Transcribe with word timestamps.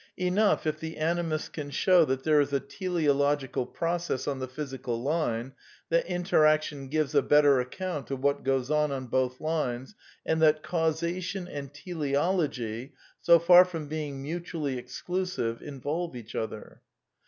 Enough, 0.17 0.65
if 0.65 0.79
the 0.79 0.95
Animist 0.95 1.53
can 1.53 1.69
show 1.69 2.05
that 2.05 2.23
there 2.23 2.41
is 2.41 2.51
a 2.51 2.59
tele 2.59 3.03
ological 3.07 3.67
process 3.71 4.27
on 4.27 4.39
the 4.39 4.47
physical 4.47 4.99
line, 4.99 5.53
that 5.89 6.07
interaction 6.07 6.87
gives 6.87 7.13
f 7.13 7.19
a 7.19 7.27
better 7.27 7.59
account 7.59 8.09
of 8.09 8.19
what 8.23 8.41
goes 8.43 8.71
on 8.71 8.91
on 8.91 9.05
both 9.05 9.39
lines, 9.39 9.93
and 10.25 10.41
that 10.41 10.63
J 10.63 10.69
causation 10.69 11.47
and 11.47 11.71
teleology, 11.71 12.93
so 13.19 13.37
far 13.37 13.63
from 13.63 13.85
being 13.87 14.23
mutually 14.23 14.79
ex 14.79 15.03
clusive, 15.07 15.61
involve 15.61 16.15
each 16.15 16.33
other. 16.33 16.81